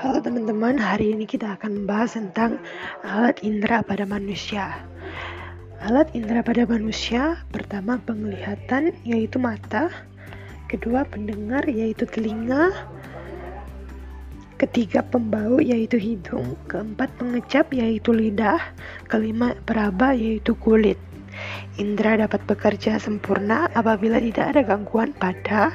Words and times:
teman-teman, 0.00 0.80
hari 0.80 1.12
ini 1.12 1.28
kita 1.28 1.60
akan 1.60 1.84
membahas 1.84 2.16
tentang 2.16 2.56
alat 3.04 3.36
indera 3.44 3.84
pada 3.84 4.08
manusia. 4.08 4.80
Alat 5.84 6.08
indera 6.16 6.40
pada 6.40 6.64
manusia 6.64 7.40
pertama 7.52 8.00
penglihatan 8.08 8.96
yaitu 9.04 9.36
mata, 9.36 9.92
kedua 10.72 11.04
pendengar 11.04 11.68
yaitu 11.68 12.08
telinga, 12.08 12.72
ketiga 14.56 15.04
pembau 15.04 15.60
yaitu 15.60 16.00
hidung, 16.00 16.56
keempat 16.64 17.12
pengecap 17.20 17.68
yaitu 17.72 18.16
lidah, 18.16 18.60
kelima 19.04 19.52
peraba 19.68 20.16
yaitu 20.16 20.56
kulit. 20.56 20.96
Indra 21.76 22.16
dapat 22.16 22.40
bekerja 22.48 22.96
sempurna 22.96 23.68
apabila 23.76 24.16
tidak 24.16 24.56
ada 24.56 24.60
gangguan 24.64 25.12
pada. 25.16 25.72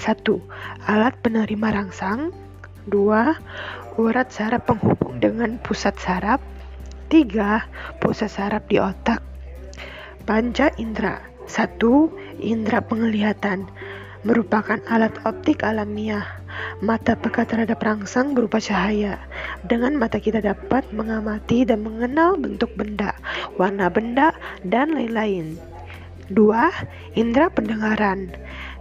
Satu 0.00 0.40
Alat 0.88 1.16
penerima 1.24 1.72
rangsang 1.72 2.45
2. 2.86 3.98
Urat 3.98 4.28
saraf 4.30 4.62
penghubung 4.62 5.18
dengan 5.18 5.58
pusat 5.58 5.98
saraf 5.98 6.38
3. 7.10 7.98
Pusat 7.98 8.30
saraf 8.30 8.62
di 8.70 8.78
otak 8.78 9.18
Panca 10.26 10.70
indera 10.78 11.18
1. 11.50 11.78
Indera 12.42 12.82
penglihatan 12.82 13.66
merupakan 14.26 14.82
alat 14.90 15.14
optik 15.22 15.62
alamiah. 15.62 16.26
Mata 16.82 17.14
peka 17.14 17.46
terhadap 17.46 17.78
rangsang 17.78 18.34
berupa 18.34 18.58
cahaya. 18.58 19.22
Dengan 19.62 19.94
mata 19.98 20.18
kita 20.18 20.42
dapat 20.42 20.86
mengamati 20.90 21.62
dan 21.62 21.86
mengenal 21.86 22.34
bentuk 22.34 22.74
benda, 22.74 23.14
warna 23.54 23.86
benda, 23.86 24.34
dan 24.66 24.94
lain-lain. 24.94 25.58
2. 26.34 27.18
Indera 27.18 27.46
pendengaran. 27.54 28.34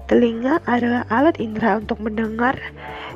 Telinga 0.05 0.61
adalah 0.69 1.01
alat 1.09 1.41
indera 1.41 1.81
untuk 1.81 1.97
mendengar 1.97 2.53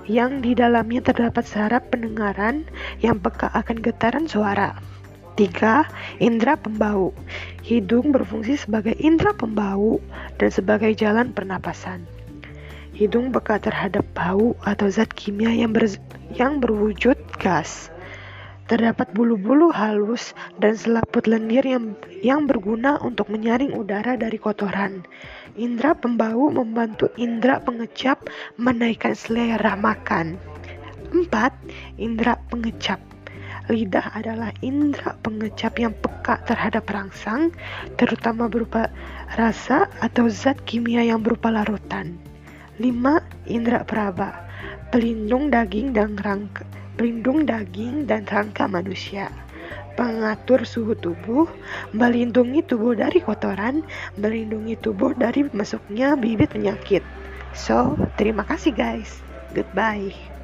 yang 0.10 0.42
di 0.42 0.58
dalamnya 0.58 1.06
terdapat 1.06 1.46
saraf 1.46 1.86
pendengaran 1.94 2.66
yang 2.98 3.22
peka 3.22 3.46
akan 3.54 3.78
getaran 3.78 4.26
suara. 4.26 4.74
3. 5.38 5.86
Indra 6.18 6.58
pembau. 6.58 7.14
Hidung 7.62 8.10
berfungsi 8.10 8.58
sebagai 8.58 8.98
indra 8.98 9.38
pembau 9.38 10.02
dan 10.42 10.50
sebagai 10.50 10.92
jalan 10.98 11.30
pernapasan. 11.30 12.10
Hidung 12.98 13.30
peka 13.32 13.62
terhadap 13.62 14.04
bau 14.18 14.58
atau 14.66 14.90
zat 14.90 15.14
kimia 15.14 15.54
yang, 15.54 15.72
ber, 15.72 15.88
yang 16.34 16.58
berwujud 16.58 17.16
gas. 17.38 17.94
Terdapat 18.70 19.10
bulu-bulu 19.18 19.74
halus 19.74 20.38
dan 20.62 20.78
selaput 20.78 21.26
lendir 21.26 21.66
yang, 21.66 21.98
yang 22.22 22.46
berguna 22.46 23.02
untuk 23.02 23.34
menyaring 23.34 23.74
udara 23.74 24.14
dari 24.14 24.38
kotoran. 24.38 25.02
Indra 25.58 25.98
pembau 25.98 26.54
membantu 26.54 27.10
indra 27.18 27.58
pengecap 27.66 28.30
menaikkan 28.62 29.18
selera 29.18 29.74
makan. 29.74 30.38
4. 31.10 31.34
Indra 31.98 32.38
pengecap 32.54 33.02
Lidah 33.70 34.14
adalah 34.18 34.50
indra 34.66 35.14
pengecap 35.22 35.78
yang 35.78 35.94
peka 35.94 36.42
terhadap 36.46 36.90
rangsang, 36.90 37.54
terutama 38.02 38.50
berupa 38.50 38.90
rasa 39.38 39.86
atau 40.02 40.26
zat 40.26 40.58
kimia 40.66 41.06
yang 41.06 41.22
berupa 41.22 41.54
larutan. 41.54 42.18
5. 42.82 42.86
Indra 43.46 43.86
peraba 43.86 44.46
pelindung 44.90 45.54
daging 45.54 45.94
dan 45.94 46.18
rangka 46.18 46.66
pelindung 47.00 47.48
daging 47.48 48.04
dan 48.12 48.28
rangka 48.28 48.68
manusia, 48.68 49.32
pengatur 49.96 50.68
suhu 50.68 51.00
tubuh, 51.00 51.48
melindungi 51.96 52.60
tubuh 52.60 52.92
dari 52.92 53.24
kotoran, 53.24 53.88
melindungi 54.20 54.76
tubuh 54.76 55.16
dari 55.16 55.48
masuknya 55.56 56.20
bibit 56.20 56.52
penyakit. 56.52 57.00
So, 57.56 57.96
terima 58.20 58.44
kasih 58.44 58.76
guys. 58.76 59.24
Goodbye. 59.56 60.39